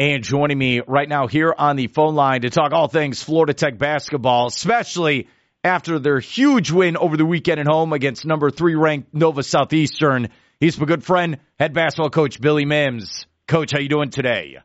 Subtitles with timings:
[0.00, 3.52] And joining me right now here on the phone line to talk all things Florida
[3.52, 5.28] Tech basketball, especially
[5.62, 10.30] after their huge win over the weekend at home against number three ranked Nova Southeastern.
[10.58, 13.26] He's my good friend, head basketball coach Billy Mims.
[13.46, 14.56] Coach, how you doing today?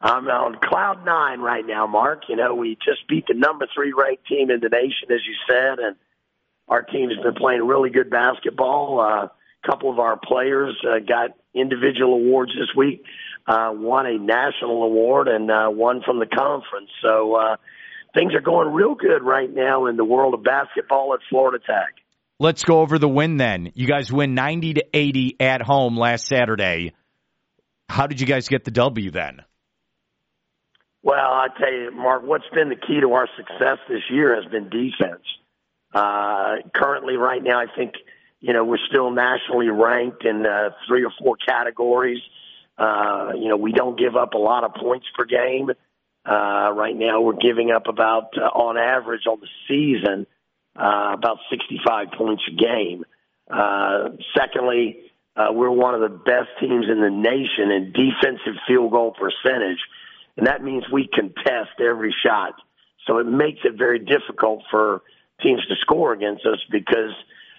[0.00, 2.28] I'm on cloud nine right now, Mark.
[2.28, 5.34] You know, we just beat the number three ranked team in the nation, as you
[5.48, 5.96] said, and
[6.68, 9.00] our team has been playing really good basketball.
[9.00, 9.24] Uh,
[9.64, 13.02] a couple of our players uh, got individual awards this week.
[13.46, 16.90] Uh, won a national award and uh, one from the conference.
[17.02, 17.56] So uh,
[18.14, 21.94] things are going real good right now in the world of basketball at Florida Tech.
[22.38, 23.72] Let's go over the win then.
[23.74, 26.94] You guys win 90 to 80 at home last Saturday.
[27.88, 29.42] How did you guys get the W then?
[31.02, 34.50] Well, I tell you, Mark, what's been the key to our success this year has
[34.50, 35.24] been defense.
[35.94, 37.94] Uh, currently, right now, I think
[38.40, 42.20] you know we're still nationally ranked in uh, three or four categories.
[42.80, 45.70] Uh, you know, we don't give up a lot of points per game.
[46.24, 50.26] Uh, right now, we're giving up about, uh, on average, on the season,
[50.76, 53.04] uh, about 65 points a game.
[53.50, 54.98] Uh, secondly,
[55.36, 59.78] uh, we're one of the best teams in the nation in defensive field goal percentage,
[60.38, 62.54] and that means we contest every shot.
[63.06, 65.02] So it makes it very difficult for
[65.42, 67.12] teams to score against us because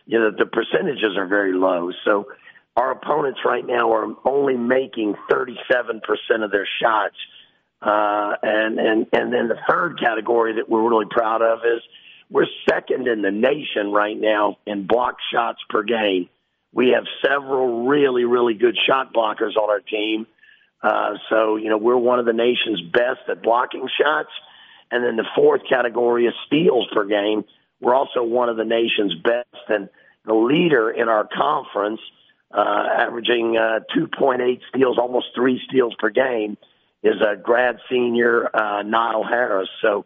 [0.05, 1.91] you know the percentages are very low.
[2.05, 2.27] So
[2.75, 6.01] our opponents right now are only making 37%
[6.43, 7.15] of their shots.
[7.81, 11.81] Uh, and, and, and then the third category that we're really proud of is
[12.29, 16.29] we're second in the nation right now in block shots per game.
[16.73, 20.25] We have several really, really good shot blockers on our team.
[20.81, 24.29] Uh, so, you know, we're one of the nation's best at blocking shots.
[24.89, 27.43] And then the fourth category is steals per game.
[27.81, 29.89] We're also one of the nation's best and
[30.23, 31.99] the leader in our conference–
[32.53, 36.57] uh, averaging uh, 2.8 steals, almost three steals per game,
[37.03, 39.69] is a grad senior, uh, Niall Harris.
[39.81, 40.05] So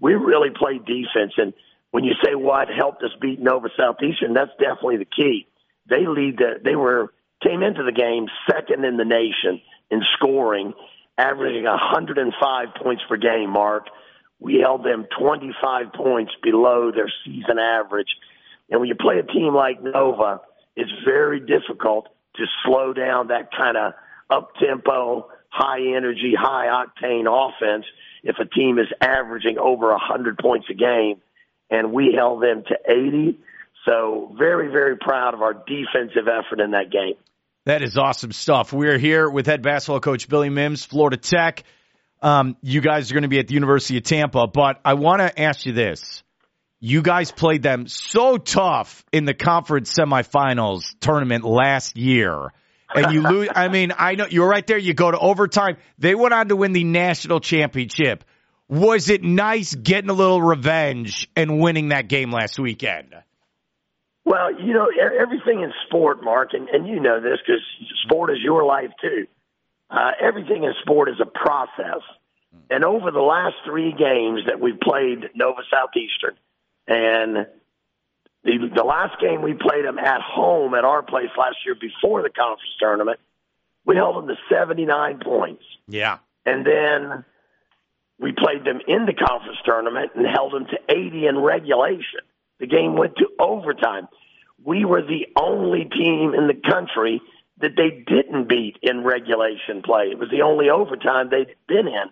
[0.00, 1.32] we really play defense.
[1.36, 1.52] And
[1.90, 5.46] when you say what helped us beat Nova Southeastern, that's definitely the key.
[5.88, 10.74] They lead the, they were, came into the game second in the nation in scoring,
[11.16, 13.86] averaging 105 points per game, Mark.
[14.40, 18.08] We held them 25 points below their season average.
[18.70, 20.42] And when you play a team like Nova,
[20.78, 22.06] it's very difficult
[22.36, 23.94] to slow down that kind of
[24.30, 27.84] up tempo, high energy, high octane offense
[28.22, 31.20] if a team is averaging over 100 points a game.
[31.68, 33.40] And we held them to 80.
[33.86, 37.14] So, very, very proud of our defensive effort in that game.
[37.64, 38.72] That is awesome stuff.
[38.72, 41.64] We're here with head basketball coach Billy Mims, Florida Tech.
[42.22, 45.20] Um, you guys are going to be at the University of Tampa, but I want
[45.20, 46.22] to ask you this
[46.80, 52.52] you guys played them so tough in the conference semifinals tournament last year.
[52.94, 53.48] And you lose.
[53.54, 54.78] I mean, I know you're right there.
[54.78, 55.76] You go to overtime.
[55.98, 58.24] They went on to win the national championship.
[58.68, 63.14] Was it nice getting a little revenge and winning that game last weekend?
[64.24, 64.88] Well, you know,
[65.20, 67.62] everything in sport, Mark, and, and you know this because
[68.04, 69.26] sport is your life too.
[69.90, 72.02] Uh, everything in sport is a process.
[72.70, 76.36] And over the last three games that we've played Nova Southeastern,
[76.88, 77.46] and
[78.44, 82.22] the the last game we played them at home at our place last year before
[82.22, 83.20] the conference tournament,
[83.84, 85.62] we held them to 79 points.
[85.86, 86.18] Yeah.
[86.46, 87.24] And then
[88.18, 92.20] we played them in the conference tournament and held them to 80 in regulation.
[92.58, 94.08] The game went to overtime.
[94.64, 97.20] We were the only team in the country
[97.60, 100.08] that they didn't beat in regulation play.
[100.10, 102.10] It was the only overtime they'd been in.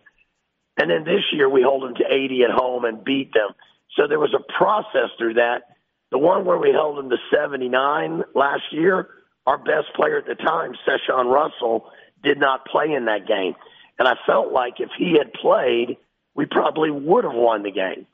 [0.76, 3.50] And then this year we hold them to 80 at home and beat them.
[3.96, 5.62] So there was a process through that.
[6.10, 9.08] The one where we held him to 79 last year,
[9.46, 11.90] our best player at the time, Seshawn Russell,
[12.22, 13.54] did not play in that game.
[13.98, 15.96] And I felt like if he had played,
[16.34, 18.06] we probably would have won the game.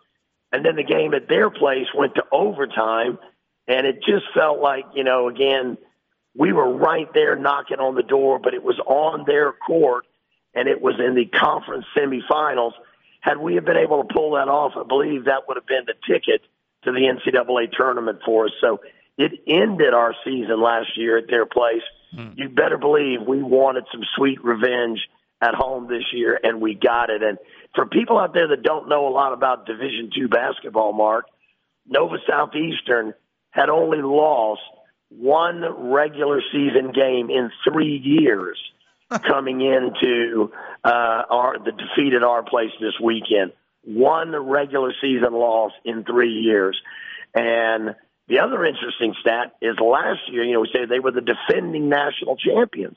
[0.52, 3.18] And then the game at their place went to overtime,
[3.66, 5.78] and it just felt like, you know, again,
[6.36, 10.04] we were right there knocking on the door, but it was on their court,
[10.54, 12.72] and it was in the conference semifinals
[13.22, 15.86] had we have been able to pull that off, I believe that would have been
[15.86, 16.42] the ticket
[16.84, 18.52] to the NCAA tournament for us.
[18.60, 18.80] So
[19.16, 21.82] it ended our season last year at their place.
[22.14, 22.30] Hmm.
[22.34, 24.98] You better believe we wanted some sweet revenge
[25.40, 27.22] at home this year, and we got it.
[27.22, 27.38] And
[27.76, 31.26] for people out there that don't know a lot about Division two basketball, Mark,
[31.86, 33.14] Nova Southeastern
[33.50, 34.62] had only lost
[35.10, 38.58] one regular season game in three years
[39.20, 40.50] coming into
[40.84, 43.52] uh, our the defeat at our place this weekend.
[43.84, 46.80] One regular season loss in three years,
[47.34, 47.94] and
[48.28, 50.44] the other interesting stat is last year.
[50.44, 52.96] You know, we say they were the defending national champions.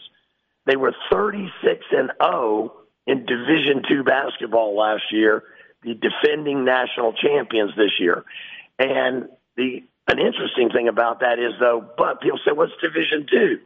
[0.65, 2.73] They were 36 and 0
[3.07, 5.43] in Division Two basketball last year,
[5.83, 8.23] the defending national champions this year.
[8.79, 13.59] And the an interesting thing about that is though, but people say, "What's Division Two?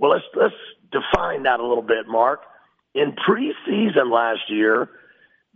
[0.00, 0.54] Well, let's let's
[0.90, 2.40] define that a little bit, Mark.
[2.94, 4.88] In preseason last year,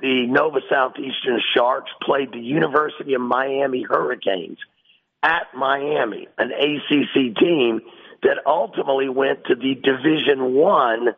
[0.01, 4.59] the Nova Southeastern Sharks played the University of Miami Hurricanes
[5.23, 7.81] at Miami, an ACC team
[8.23, 11.09] that ultimately went to the Division One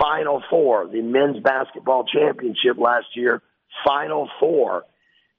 [0.00, 3.40] Final Four, the men's basketball championship last year,
[3.86, 4.82] Final Four,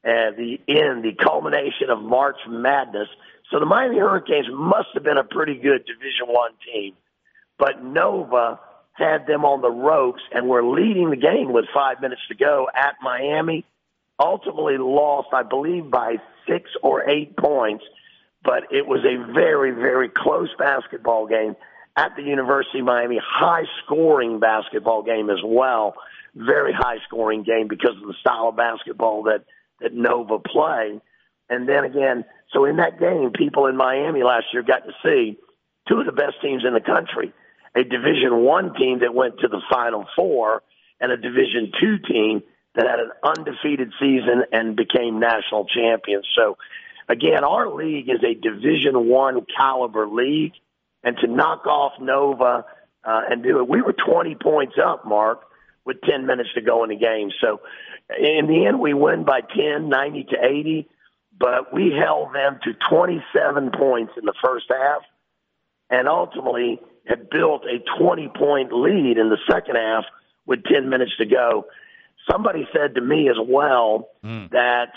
[0.06, 3.10] and the end, the culmination of March Madness.
[3.52, 6.94] So the Miami Hurricanes must have been a pretty good Division One team,
[7.58, 8.60] but Nova
[8.96, 12.68] had them on the ropes and were leading the game with five minutes to go
[12.74, 13.66] at Miami.
[14.20, 16.16] Ultimately lost, I believe, by
[16.48, 17.84] six or eight points,
[18.44, 21.56] but it was a very, very close basketball game
[21.98, 23.20] at the University of Miami.
[23.22, 25.96] High scoring basketball game as well.
[26.34, 29.44] Very high scoring game because of the style of basketball that,
[29.82, 31.02] that Nova play.
[31.50, 32.24] And then again,
[32.54, 35.38] so in that game, people in Miami last year got to see
[35.90, 37.34] two of the best teams in the country
[37.76, 40.64] a Division One team that went to the Final Four,
[41.00, 42.42] and a Division Two team
[42.76, 46.28] that had an undefeated season and became national champions.
[46.36, 46.58] So,
[47.08, 50.54] again, our league is a Division One caliber league,
[51.04, 52.66] and to knock off Nova
[53.04, 55.42] uh, and do it, we were 20 points up, Mark,
[55.86, 57.30] with 10 minutes to go in the game.
[57.42, 57.62] So,
[58.18, 60.88] in the end, we win by 10, 90 to 80,
[61.38, 65.02] but we held them to 27 points in the first half,
[65.90, 70.06] and ultimately had built a 20 point lead in the second half
[70.46, 71.66] with 10 minutes to go.
[72.30, 74.50] Somebody said to me as well mm.
[74.52, 74.94] that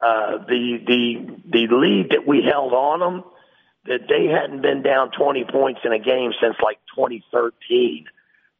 [0.00, 3.24] uh, the the the lead that we held on them
[3.86, 8.04] that they hadn't been down 20 points in a game since like 2013.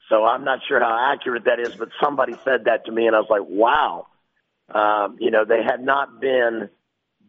[0.08, 3.14] So I'm not sure how accurate that is, but somebody said that to me, and
[3.14, 4.06] I was like, wow.
[4.74, 6.70] Um, you know, they had not been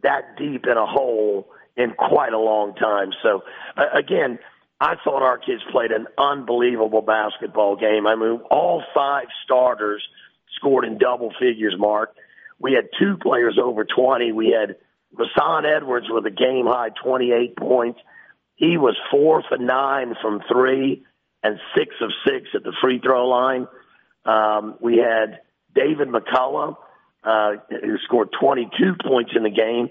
[0.01, 3.11] that deep in a hole in quite a long time.
[3.23, 3.41] So
[3.77, 4.37] uh, again,
[4.81, 8.05] I thought our kids played an unbelievable basketball game.
[8.05, 10.03] I mean, all five starters
[10.57, 12.13] scored in double figures, Mark.
[12.59, 14.33] We had two players over 20.
[14.33, 14.75] We had
[15.15, 17.99] Rasan Edwards with a game high 28 points.
[18.55, 21.03] He was four for nine from three
[21.41, 23.67] and six of six at the free throw line.
[24.25, 25.39] Um, we had
[25.73, 26.75] David McCullough,
[27.23, 29.89] uh, who scored 22 points in the game,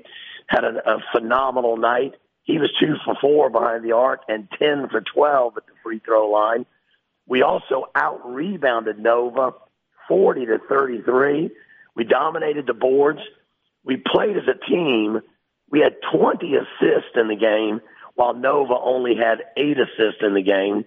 [0.48, 2.14] had a, a phenomenal night.
[2.42, 6.00] He was two for four behind the arc and 10 for 12 at the free
[6.04, 6.66] throw line.
[7.26, 9.52] We also out rebounded Nova
[10.08, 11.50] 40 to 33.
[11.94, 13.20] We dominated the boards.
[13.84, 15.20] We played as a team.
[15.70, 17.82] We had 20 assists in the game,
[18.14, 20.86] while Nova only had eight assists in the game.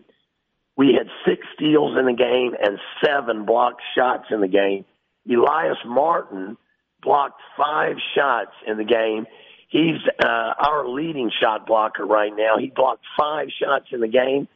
[0.76, 4.86] We had six steals in the game and seven blocked shots in the game.
[5.30, 6.58] Elias Martin
[7.04, 9.28] blocked five shots in the game
[9.72, 12.58] He's uh, our leading shot blocker right now.
[12.60, 14.50] He blocked five shots in the game,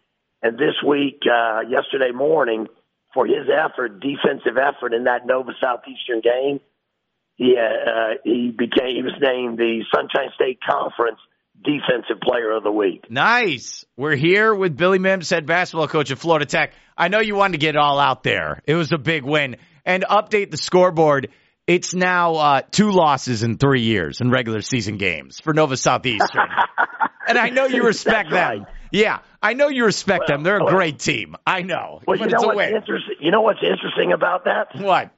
[0.43, 2.67] and this week, uh, yesterday morning,
[3.13, 6.59] for his effort, defensive effort in that Nova Southeastern game,
[7.37, 11.19] he uh, he became he was named the Sunshine State Conference
[11.63, 13.09] Defensive Player of the Week.
[13.09, 13.85] Nice.
[13.95, 16.73] We're here with Billy Mims, head basketball coach at Florida Tech.
[16.97, 18.61] I know you wanted to get it all out there.
[18.65, 21.29] It was a big win, and update the scoreboard.
[21.67, 26.41] It's now uh, two losses in three years in regular season games for Nova Southeastern.
[27.27, 28.59] and I know you respect them.
[28.59, 28.67] Right.
[28.91, 30.43] Yeah, I know you respect well, them.
[30.43, 31.35] They're a well, great team.
[31.45, 32.01] I know.
[32.05, 33.15] Well, you know what's interesting.
[33.19, 34.75] You know what's interesting about that?
[34.75, 35.11] What?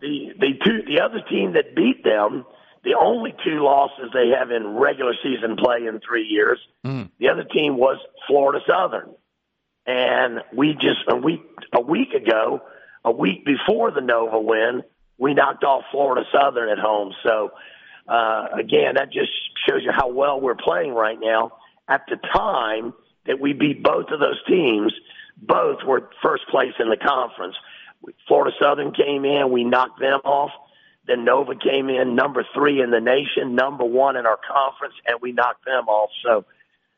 [0.00, 2.46] The the two the other team that beat them,
[2.82, 6.58] the only two losses they have in regular season play in three years.
[6.86, 7.10] Mm.
[7.18, 9.14] The other team was Florida Southern,
[9.86, 11.42] and we just a week
[11.74, 12.62] a week ago,
[13.04, 14.82] a week before the Nova win
[15.18, 17.12] we knocked off Florida Southern at home.
[17.22, 17.50] So,
[18.08, 19.30] uh, again, that just
[19.68, 21.52] shows you how well we're playing right now.
[21.88, 22.94] At the time
[23.26, 24.92] that we beat both of those teams,
[25.36, 27.56] both were first place in the conference.
[28.26, 30.50] Florida Southern came in, we knocked them off.
[31.06, 35.18] Then Nova came in number three in the nation, number one in our conference, and
[35.22, 36.10] we knocked them off.
[36.22, 36.44] So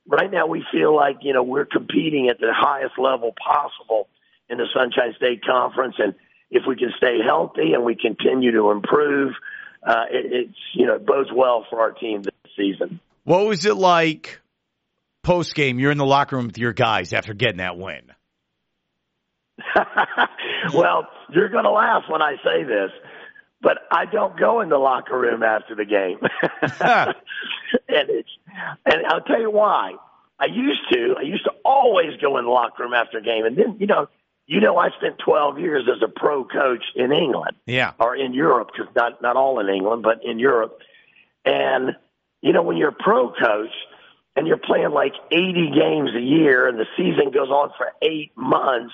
[0.06, 4.08] right now we feel like, you know, we're competing at the highest level possible
[4.48, 5.94] in the Sunshine State Conference.
[5.98, 6.14] And
[6.50, 9.32] if we can stay healthy and we continue to improve,
[9.86, 13.00] uh, it, it's you know it bodes well for our team this season.
[13.24, 14.40] What was it like
[15.22, 15.78] post game?
[15.78, 18.02] You're in the locker room with your guys after getting that win.
[20.74, 22.90] well, you're going to laugh when I say this,
[23.60, 26.18] but I don't go in the locker room after the game,
[26.80, 28.28] and it's
[28.86, 29.94] and I'll tell you why.
[30.38, 31.14] I used to.
[31.18, 33.86] I used to always go in the locker room after a game, and then you
[33.86, 34.08] know,
[34.50, 38.34] you know, I spent 12 years as a pro coach in England, yeah, or in
[38.34, 40.80] Europe, because not not all in England, but in Europe.
[41.44, 41.94] And
[42.42, 43.70] you know, when you're a pro coach
[44.34, 48.32] and you're playing like 80 games a year, and the season goes on for eight
[48.36, 48.92] months,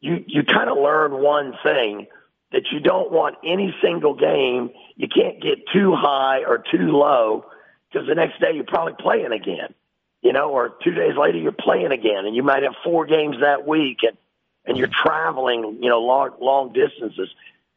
[0.00, 2.06] you you kind of learn one thing
[2.52, 4.70] that you don't want any single game.
[4.94, 7.46] You can't get too high or too low
[7.90, 9.74] because the next day you're probably playing again
[10.22, 13.36] you know, or two days later you're playing again, and you might have four games
[13.42, 14.16] that week, and
[14.66, 17.28] and you're traveling, you know, long long distances,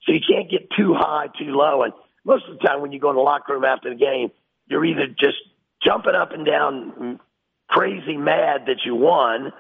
[0.03, 1.93] so you can't get too high, too low, and
[2.23, 4.31] most of the time when you go in the locker room after the game,
[4.67, 5.37] you're either just
[5.83, 7.19] jumping up and down,
[7.67, 9.51] crazy mad that you won,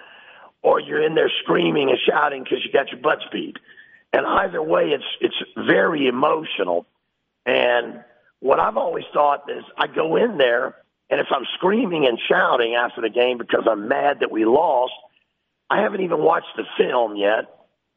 [0.61, 3.57] or you're in there screaming and shouting because you got your butts beat.
[4.11, 6.85] And either way, it's it's very emotional.
[7.45, 8.03] And
[8.39, 10.75] what I've always thought is, I go in there
[11.09, 14.93] and if I'm screaming and shouting after the game because I'm mad that we lost,
[15.69, 17.45] I haven't even watched the film yet.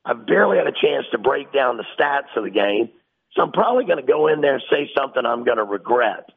[0.05, 2.91] I've barely had a chance to break down the stats of the game.
[3.35, 6.29] So I'm probably going to go in there and say something I'm going to regret.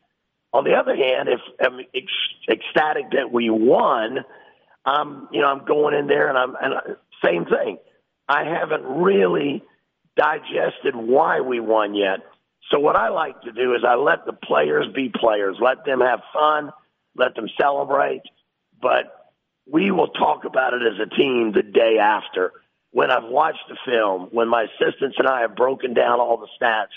[0.53, 1.79] On the other hand, if I'm
[2.49, 4.19] ecstatic that we won,
[4.85, 6.79] um, you know, I'm going in there and I'm and I,
[7.25, 7.77] same thing.
[8.29, 9.63] I haven't really
[10.15, 12.19] digested why we won yet.
[12.71, 15.99] So what I like to do is I let the players be players, let them
[15.99, 16.71] have fun,
[17.15, 18.21] let them celebrate,
[18.81, 19.24] but
[19.69, 22.51] we will talk about it as a team the day after.
[22.91, 26.47] When I've watched the film, when my assistants and I have broken down all the
[26.59, 26.93] stats,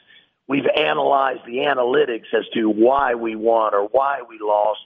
[0.47, 4.81] we've analyzed the analytics as to why we won or why we lost.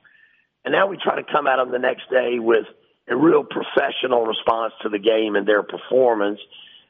[0.64, 2.64] And now we try to come at them the next day with
[3.08, 6.40] a real professional response to the game and their performance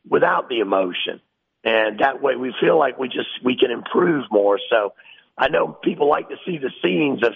[0.09, 1.21] without the emotion
[1.65, 4.59] and that way we feel like we just we can improve more.
[4.71, 4.95] So
[5.39, 7.35] I know people like to see the scenes of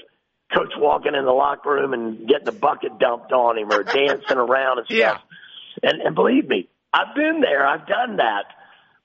[0.55, 4.37] coach walking in the locker room and getting the bucket dumped on him or dancing
[4.37, 4.99] around and stuff.
[4.99, 5.19] Yeah.
[5.83, 7.67] And and believe me, I've been there.
[7.67, 8.45] I've done that.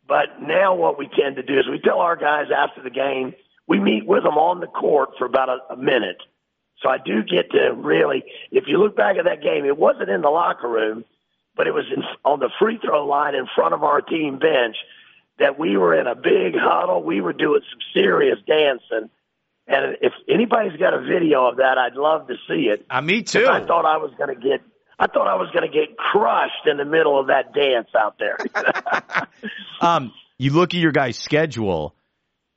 [0.08, 3.34] But now what we tend to do is we tell our guys after the game,
[3.68, 6.18] we meet with them on the court for about a, a minute.
[6.82, 10.10] So I do get to really, if you look back at that game, it wasn't
[10.10, 11.06] in the locker room,
[11.56, 14.76] but it was in, on the free throw line in front of our team bench
[15.40, 17.04] that we were in a big huddle.
[17.04, 19.10] We were doing some serious dancing.
[19.72, 22.86] And if anybody's got a video of that, I'd love to see it.
[22.90, 23.48] Uh, me too.
[23.48, 24.60] I thought I was going to get,
[25.00, 28.20] I thought I was going to get crushed in the middle of that dance out
[28.20, 28.38] there.
[29.82, 31.96] um, you look at your guys' schedule.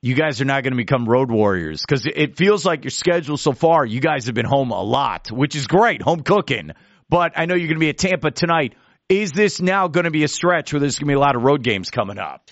[0.02, 3.36] You guys are not going to become road warriors because it feels like your schedule
[3.36, 3.86] so far.
[3.86, 6.72] You guys have been home a lot, which is great, home cooking.
[7.08, 8.74] But I know you're going to be at Tampa tonight.
[9.08, 11.36] Is this now going to be a stretch where there's going to be a lot
[11.36, 12.50] of road games coming up?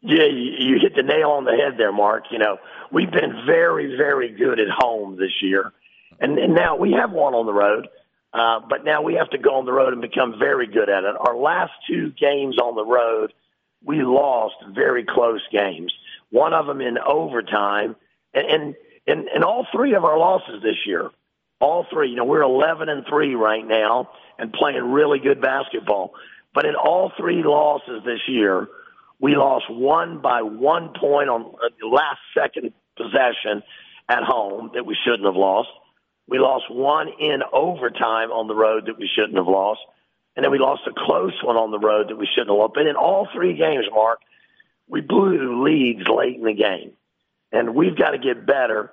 [0.00, 2.24] Yeah, you hit the nail on the head there, Mark.
[2.30, 2.58] You know,
[2.92, 5.72] we've been very, very good at home this year.
[6.20, 7.88] And, and now we have one on the road,
[8.32, 11.04] uh, but now we have to go on the road and become very good at
[11.04, 11.14] it.
[11.18, 13.32] Our last two games on the road,
[13.84, 15.92] we lost very close games.
[16.30, 17.96] One of them in overtime,
[18.34, 18.74] and and
[19.06, 21.10] and, and all three of our losses this year,
[21.60, 22.10] all three.
[22.10, 26.12] You know, we're eleven and three right now and playing really good basketball.
[26.54, 28.68] But in all three losses this year,
[29.20, 33.62] we lost one by one point on uh, the last second possession
[34.08, 35.68] at home that we shouldn't have lost.
[36.28, 39.80] We lost one in overtime on the road that we shouldn't have lost.
[40.36, 42.74] And then we lost a close one on the road that we shouldn't have lost.
[42.74, 44.20] But in all three games, Mark,
[44.88, 46.92] we blew leads late in the game.
[47.50, 48.92] And we've got to get better.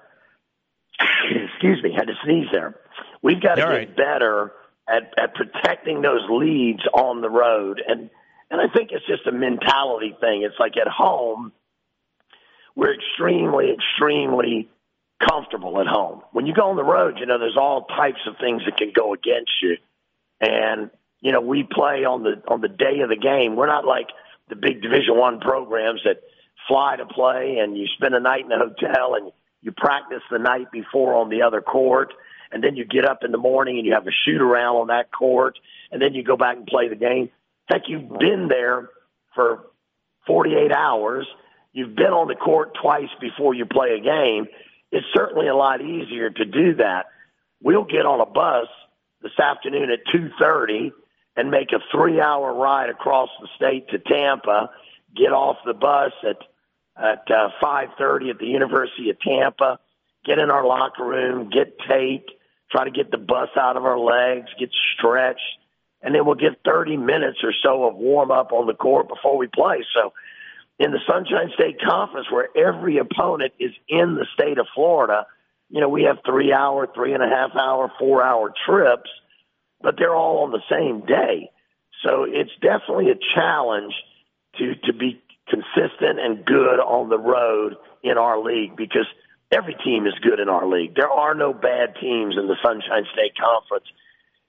[1.30, 2.76] Excuse me, had to sneeze there.
[3.22, 3.96] We've got to All get right.
[3.96, 4.54] better
[4.88, 7.82] at, at protecting those leads on the road.
[7.86, 8.10] And
[8.52, 10.44] and I think it's just a mentality thing.
[10.44, 11.52] It's like at home,
[12.76, 14.70] we're extremely, extremely
[15.20, 16.22] comfortable at home.
[16.32, 18.92] When you go on the road, you know, there's all types of things that can
[18.94, 19.78] go against you.
[20.42, 23.56] And, you know, we play on the on the day of the game.
[23.56, 24.08] We're not like
[24.50, 26.22] the big division one programs that
[26.68, 30.40] fly to play and you spend a night in a hotel and you practice the
[30.40, 32.14] night before on the other court
[32.52, 34.88] and then you get up in the morning and you have a shoot around on
[34.88, 35.58] that court
[35.92, 37.30] and then you go back and play the game
[37.68, 38.90] Heck, you've been there
[39.34, 39.68] for
[40.28, 41.26] 48 hours.
[41.74, 44.48] You've been on the court twice before you play a game.
[44.92, 47.08] It's certainly a lot easier to do that.
[47.62, 48.68] We'll get on a bus
[49.22, 50.92] this afternoon at 2:30
[51.36, 54.70] and make a 3-hour ride across the state to Tampa.
[55.16, 56.38] Get off the bus at
[56.98, 59.80] at uh, 5:30 at the University of Tampa.
[60.24, 62.32] Get in our locker room, get taped,
[62.72, 65.60] try to get the bus out of our legs, get stretched
[66.06, 69.38] and then we'll get 30 minutes or so of warm up on the court before
[69.38, 69.84] we play.
[69.94, 70.14] So
[70.78, 75.26] in the Sunshine State Conference, where every opponent is in the state of Florida,
[75.70, 79.10] you know, we have three hour, three and a half hour, four hour trips,
[79.82, 81.50] but they're all on the same day.
[82.04, 83.94] So it's definitely a challenge
[84.60, 85.20] to, to be
[85.50, 89.08] consistent and good on the road in our league because
[89.52, 90.94] every team is good in our league.
[90.96, 93.86] There are no bad teams in the Sunshine State Conference.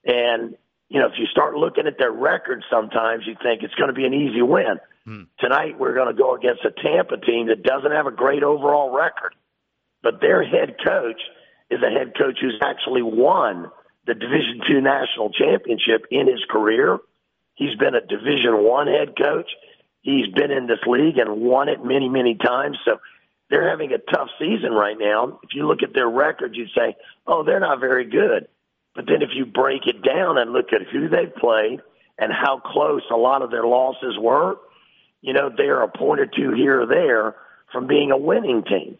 [0.05, 0.55] And,
[0.89, 3.93] you know, if you start looking at their record sometimes, you think it's going to
[3.93, 4.79] be an easy win.
[5.05, 5.23] Hmm.
[5.39, 8.95] Tonight, we're going to go against a Tampa team that doesn't have a great overall
[8.95, 9.35] record.
[10.01, 11.19] But their head coach
[11.69, 13.71] is a head coach who's actually won
[14.05, 16.99] the Division Two national championship in his career.
[17.55, 19.49] He's been a Division One head coach.
[20.01, 22.77] He's been in this league and won it many, many times.
[22.85, 22.99] So
[23.49, 25.39] they're having a tough season right now.
[25.43, 28.47] If you look at their record, you'd say, "Oh, they're not very good."
[28.97, 31.81] But then if you break it down and look at who they've played
[32.17, 34.57] and how close a lot of their losses were,
[35.21, 37.35] you know, they're a point or two here or there
[37.71, 38.97] from being a winning team.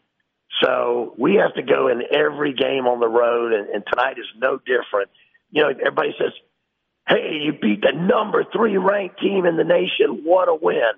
[0.62, 4.28] So we have to go in every game on the road, and, and tonight is
[4.38, 5.10] no different.
[5.50, 6.34] You know, everybody says,
[7.08, 10.22] hey, you beat the number three ranked team in the nation.
[10.24, 10.94] What a win.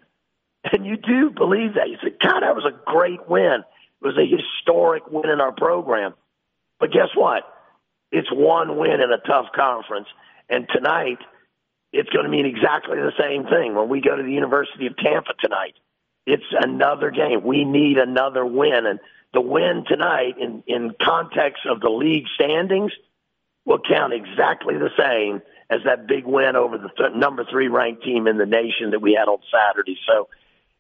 [0.74, 1.88] And you do believe that.
[1.88, 3.64] You say, God, that was a great win.
[4.02, 6.16] It was a historic win in our program.
[6.82, 7.44] But guess what?
[8.12, 10.08] It's one win in a tough conference.
[10.50, 11.20] And tonight,
[11.92, 14.98] it's going to mean exactly the same thing when we go to the University of
[14.98, 15.76] Tampa tonight.
[16.26, 17.44] It's another game.
[17.44, 18.86] We need another win.
[18.86, 19.00] And
[19.34, 22.92] the win tonight in, in context of the league standings
[23.66, 28.04] will count exactly the same as that big win over the th- number three ranked
[28.04, 29.98] team in the nation that we had on Saturday.
[30.08, 30.30] So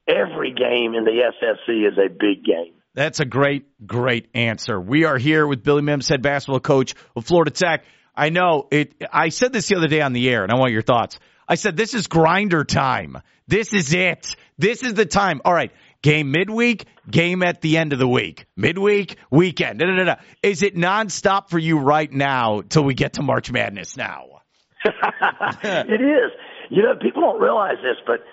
[0.07, 2.73] every game in the SSC is a big game.
[2.99, 4.77] That's a great, great answer.
[4.77, 7.85] We are here with Billy Mims, head basketball coach of Florida Tech.
[8.13, 8.93] I know it.
[9.09, 11.17] I said this the other day on the air, and I want your thoughts.
[11.47, 13.19] I said this is grinder time.
[13.47, 14.35] This is it.
[14.57, 15.39] This is the time.
[15.45, 19.79] All right, game midweek, game at the end of the week, midweek, weekend.
[19.79, 23.49] Da, da, da, is it nonstop for you right now till we get to March
[23.49, 23.95] Madness?
[23.95, 24.41] Now,
[24.83, 26.31] it is.
[26.69, 28.25] You know, people don't realize this, but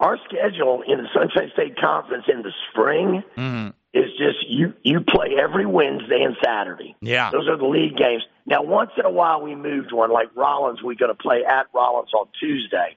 [0.00, 3.68] our schedule in the Sunshine State Conference in the spring mm-hmm.
[3.94, 6.96] Is just you you play every Wednesday and Saturday.
[7.00, 8.22] Yeah, those are the league games.
[8.46, 10.82] Now, once in a while, we moved one like Rollins.
[10.82, 12.96] We're going to play at Rollins on Tuesday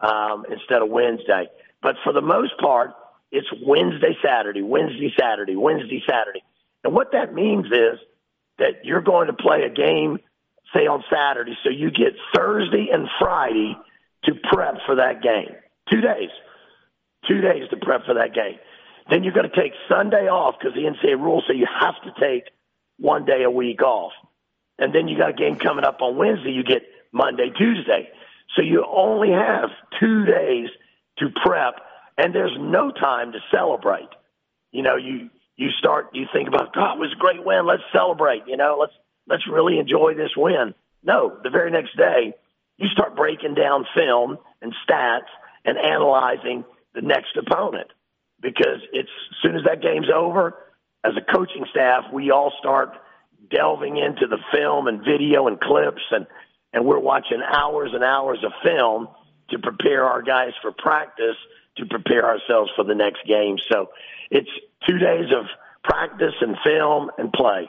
[0.00, 1.48] um, instead of Wednesday.
[1.82, 2.90] But for the most part,
[3.30, 6.42] it's Wednesday, Saturday, Wednesday, Saturday, Wednesday, Saturday.
[6.82, 7.98] And what that means is
[8.58, 10.18] that you're going to play a game,
[10.74, 13.76] say on Saturday, so you get Thursday and Friday
[14.24, 15.54] to prep for that game.
[15.90, 16.30] Two days.
[17.28, 18.58] Two days to prep for that game.
[19.08, 22.20] Then you're going to take Sunday off because the NCAA rules say you have to
[22.20, 22.44] take
[22.98, 24.12] one day a week off.
[24.78, 26.50] And then you got a game coming up on Wednesday.
[26.50, 26.82] You get
[27.12, 28.08] Monday, Tuesday.
[28.56, 30.68] So you only have two days
[31.18, 31.74] to prep
[32.20, 34.08] and there's no time to celebrate.
[34.72, 37.66] You know, you you start you think about God, it was a great win.
[37.66, 38.42] Let's celebrate.
[38.46, 38.92] You know, let's
[39.28, 40.74] let's really enjoy this win.
[41.02, 42.34] No, the very next day
[42.76, 45.28] you start breaking down film and stats
[45.64, 47.90] and analyzing the next opponent
[48.40, 50.54] because it's as soon as that game's over,
[51.04, 52.92] as a coaching staff, we all start
[53.50, 56.26] delving into the film and video and clips and
[56.72, 59.08] and we're watching hours and hours of film
[59.50, 61.36] to prepare our guys for practice
[61.76, 63.56] to prepare ourselves for the next game.
[63.70, 63.88] So
[64.30, 64.50] it's
[64.88, 65.46] two days of
[65.82, 67.68] practice and film and play.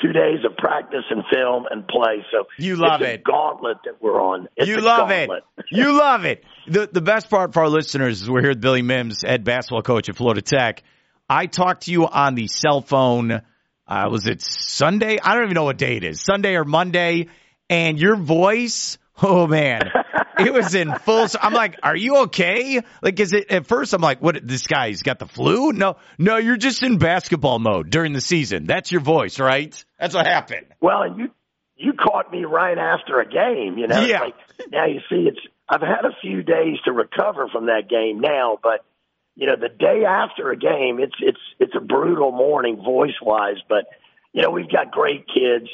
[0.00, 2.24] Two days of practice and film and play.
[2.32, 3.22] So you love it.
[3.22, 4.48] gauntlet that we're on.
[4.56, 5.42] It's you love gauntlet.
[5.58, 5.64] it.
[5.70, 6.44] You love it.
[6.66, 9.82] The the best part for our listeners is we're here with Billy Mims, head basketball
[9.82, 10.82] coach at Florida Tech.
[11.28, 13.42] I talked to you on the cell phone.
[13.86, 15.18] Uh, was it Sunday?
[15.22, 16.20] I don't even know what day it is.
[16.22, 17.28] Sunday or Monday.
[17.68, 19.90] And your voice Oh man,
[20.46, 21.26] it was in full.
[21.40, 22.82] I'm like, are you okay?
[23.02, 23.92] Like, is it at first?
[23.92, 24.46] I'm like, what?
[24.46, 25.72] This guy's got the flu?
[25.72, 28.66] No, no, you're just in basketball mode during the season.
[28.66, 29.84] That's your voice, right?
[29.98, 30.66] That's what happened.
[30.80, 31.30] Well, and you
[31.76, 33.78] you caught me right after a game.
[33.78, 34.20] You know, yeah.
[34.20, 34.34] Like,
[34.70, 38.58] now you see, it's I've had a few days to recover from that game now,
[38.62, 38.84] but
[39.36, 43.56] you know, the day after a game, it's it's it's a brutal morning voice wise.
[43.68, 43.86] But
[44.32, 45.68] you know, we've got great kids,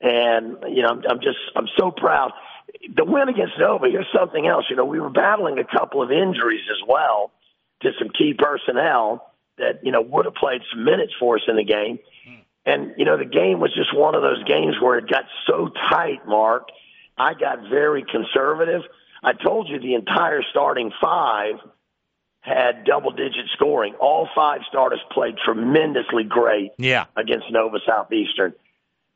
[0.00, 2.32] and you know, I'm, I'm just I'm so proud
[2.94, 4.66] the win against Nova, here's something else.
[4.70, 7.32] You know, we were battling a couple of injuries as well
[7.82, 11.56] to some key personnel that, you know, would have played some minutes for us in
[11.56, 11.98] the game.
[12.66, 15.70] And, you know, the game was just one of those games where it got so
[15.90, 16.68] tight, Mark.
[17.16, 18.82] I got very conservative.
[19.22, 21.56] I told you the entire starting five
[22.40, 23.94] had double digit scoring.
[24.00, 27.04] All five starters played tremendously great yeah.
[27.16, 28.54] against Nova Southeastern.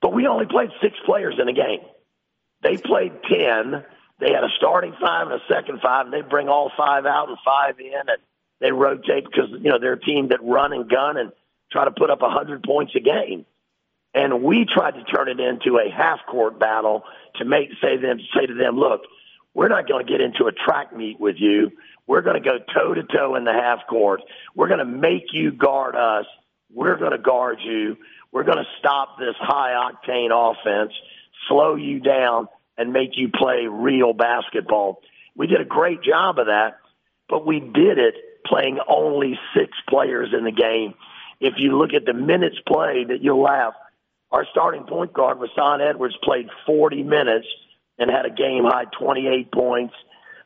[0.03, 1.81] But we only played six players in a game.
[2.65, 3.85] They played 10.
[4.21, 7.29] They had a starting five and a second five, and they bring all five out
[7.29, 8.19] and five in, and
[8.61, 11.31] they rotate because, you know, they're a team that run and gun and
[11.71, 13.45] try to put up a 100 points a game.
[14.15, 17.03] and we tried to turn it into a half court battle
[17.37, 19.03] to make say them say to them, look,
[19.55, 21.71] we're not going to get into a track meet with you.
[22.07, 24.21] We're going to go toe to toe in the half court.
[24.55, 26.27] We're going to make you guard us.
[26.73, 27.97] We're going to guard you.
[28.33, 30.93] We're going to stop this high octane offense,
[31.49, 35.01] slow you down, and make you play real basketball.
[35.37, 36.79] We did a great job of that,
[37.29, 38.15] but we did it
[38.47, 40.95] playing only six players in the game.
[41.41, 43.75] If you look at the minutes played, that you'll laugh.
[44.31, 47.47] Our starting point guard, Rasan Edwards, played 40 minutes
[47.99, 49.95] and had a game high 28 points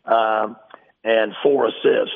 [0.05, 0.57] um,
[1.05, 2.15] and four assists.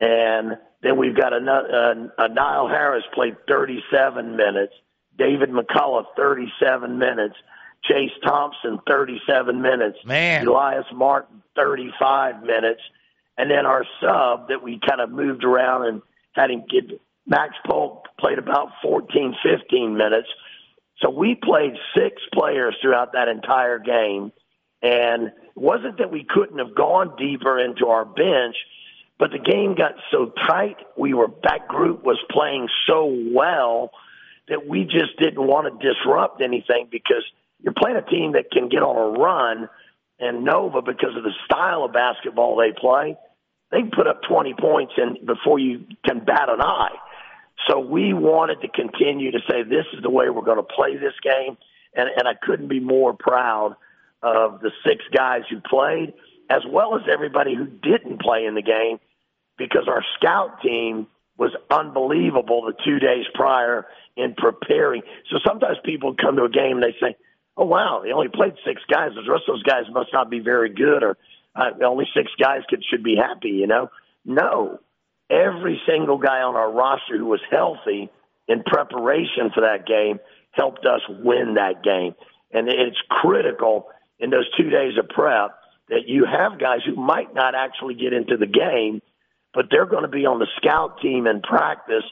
[0.00, 4.74] And then we've got a, a, a Nile Harris played 37 minutes,
[5.18, 7.34] David McCullough 37 minutes,
[7.88, 10.46] Chase Thompson 37 minutes, Man.
[10.46, 12.80] Elias Martin 35 minutes,
[13.38, 16.02] and then our sub that we kind of moved around and
[16.34, 20.28] had him get Max Polk played about 14, 15 minutes.
[21.02, 24.32] So we played six players throughout that entire game.
[24.82, 28.56] And it wasn't that we couldn't have gone deeper into our bench,
[29.18, 30.76] but the game got so tight.
[30.96, 33.90] We were, that group was playing so well
[34.48, 37.24] that we just didn't want to disrupt anything because
[37.60, 39.68] you're playing a team that can get on a run
[40.18, 43.16] and Nova, because of the style of basketball they play,
[43.70, 46.96] they put up 20 points and before you can bat an eye.
[47.68, 50.96] So we wanted to continue to say this is the way we're going to play
[50.96, 51.56] this game,
[51.94, 53.76] and, and I couldn't be more proud
[54.22, 56.14] of the six guys who played,
[56.48, 58.98] as well as everybody who didn't play in the game,
[59.58, 65.02] because our scout team was unbelievable the two days prior in preparing.
[65.30, 67.16] So sometimes people come to a game and they say,
[67.56, 69.10] "Oh wow, they only played six guys.
[69.14, 71.16] The rest of those guys must not be very good, or
[71.54, 73.90] uh, only six guys could should be happy." You know,
[74.24, 74.80] no,
[75.30, 78.10] every single guy on our roster who was healthy
[78.48, 80.20] in preparation for that game
[80.52, 82.14] helped us win that game.
[82.52, 83.88] And it's critical
[84.18, 88.12] in those two days of prep that you have guys who might not actually get
[88.12, 89.02] into the game,
[89.52, 92.04] but they're going to be on the scout team in practice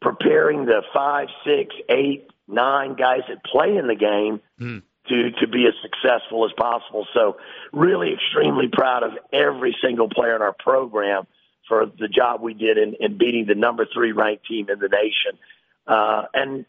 [0.00, 4.82] preparing the five, six, eight, nine guys that play in the game mm.
[5.08, 7.06] To, to be as successful as possible.
[7.14, 7.36] So
[7.72, 11.26] really extremely proud of every single player in our program
[11.68, 14.88] for the job we did in, in beating the number three ranked team in the
[14.88, 15.38] nation.
[15.86, 16.64] Uh, and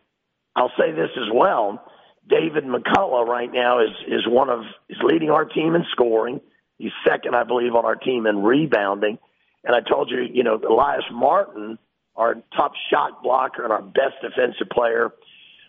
[0.56, 1.84] I'll say this as well.
[2.28, 6.42] David McCullough right now is, is one of, is leading our team in scoring.
[6.78, 9.20] He's second, I believe, on our team in rebounding.
[9.64, 11.78] And I told you, you know, Elias Martin,
[12.16, 15.12] our top shot blocker and our best defensive player,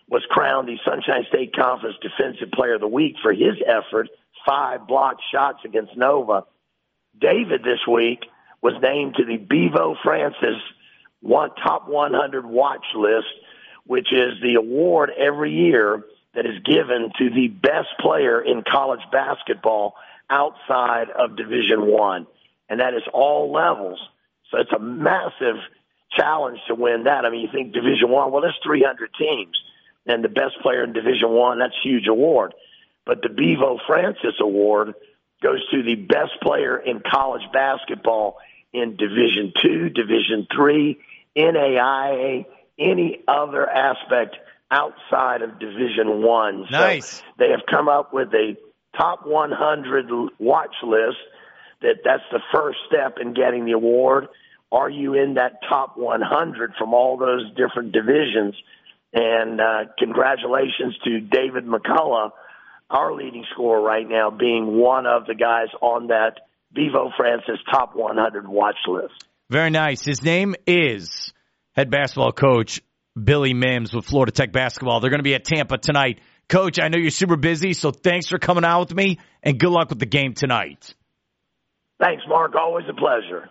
[0.09, 4.09] was crowned the Sunshine State Conference Defensive Player of the Week for his effort,
[4.45, 6.43] five blocked shots against Nova.
[7.19, 8.19] David this week
[8.61, 10.61] was named to the Bevo Francis
[11.21, 13.27] one top 100 watch list,
[13.85, 16.03] which is the award every year
[16.35, 19.95] that is given to the best player in college basketball
[20.29, 22.27] outside of Division One,
[22.69, 23.99] and that is all levels.
[24.51, 25.55] So it's a massive
[26.11, 27.25] challenge to win that.
[27.25, 28.31] I mean, you think Division One?
[28.31, 29.55] Well, there's 300 teams,
[30.05, 32.53] and the best player in Division One that's a huge award.
[33.05, 34.93] But the Bevo Francis Award
[35.43, 38.37] goes to the best player in college basketball
[38.73, 40.99] in Division Two, Division Three,
[41.35, 42.45] NAIA,
[42.79, 44.35] any other aspect
[44.71, 46.65] outside of Division One.
[46.69, 47.17] Nice.
[47.17, 48.57] So they have come up with a
[48.97, 51.17] top 100 watch list.
[51.81, 54.27] That that's the first step in getting the award.
[54.71, 58.55] Are you in that top 100 from all those different divisions?
[59.15, 62.31] And uh, congratulations to David McCullough,
[62.89, 66.41] our leading scorer right now, being one of the guys on that
[66.73, 69.13] Bevo Francis top 100 watch list.
[69.49, 70.03] Very nice.
[70.03, 71.31] His name is
[71.77, 72.81] head basketball coach
[73.21, 74.99] Billy Mims with Florida Tech basketball.
[74.99, 76.19] They're going to be at Tampa tonight.
[76.49, 79.69] Coach, I know you're super busy, so thanks for coming out with me and good
[79.69, 80.93] luck with the game tonight.
[82.01, 82.53] Thanks, Mark.
[82.55, 83.49] Always a pleasure.